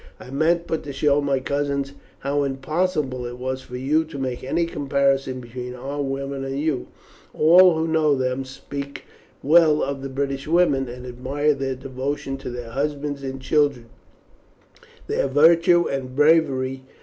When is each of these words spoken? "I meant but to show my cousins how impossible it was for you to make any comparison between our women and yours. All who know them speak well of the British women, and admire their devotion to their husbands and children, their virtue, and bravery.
"I 0.19 0.31
meant 0.31 0.65
but 0.65 0.81
to 0.85 0.93
show 0.93 1.21
my 1.21 1.39
cousins 1.39 1.93
how 2.21 2.41
impossible 2.41 3.23
it 3.27 3.37
was 3.37 3.61
for 3.61 3.77
you 3.77 4.03
to 4.05 4.17
make 4.17 4.43
any 4.43 4.65
comparison 4.65 5.39
between 5.39 5.75
our 5.75 6.01
women 6.01 6.43
and 6.43 6.59
yours. 6.59 6.87
All 7.35 7.75
who 7.75 7.87
know 7.87 8.15
them 8.15 8.43
speak 8.43 9.05
well 9.43 9.83
of 9.83 10.01
the 10.01 10.09
British 10.09 10.47
women, 10.47 10.87
and 10.89 11.05
admire 11.05 11.53
their 11.53 11.75
devotion 11.75 12.37
to 12.37 12.49
their 12.49 12.71
husbands 12.71 13.21
and 13.21 13.39
children, 13.39 13.89
their 15.05 15.27
virtue, 15.27 15.87
and 15.87 16.15
bravery. 16.15 16.81